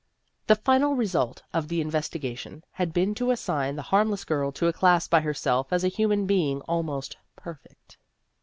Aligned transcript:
The 0.47 0.55
final 0.55 0.95
result 0.95 1.43
of 1.53 1.67
the 1.67 1.79
investigation 1.79 2.63
had 2.71 2.91
been 2.91 3.13
to 3.13 3.29
assign 3.29 3.75
the 3.75 3.83
harmless 3.93 4.23
girl 4.23 4.51
to 4.53 4.65
a 4.65 4.73
class 4.73 5.07
by 5.07 5.21
herself 5.21 5.67
as 5.71 5.83
a 5.83 5.89
human 5.93 6.25
being 6.25 6.61
almost 6.61 7.17
perfect. 7.35 7.99